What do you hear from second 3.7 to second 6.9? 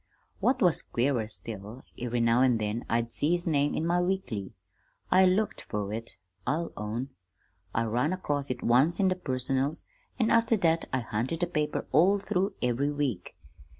in my weekly. I looked fer it, I'll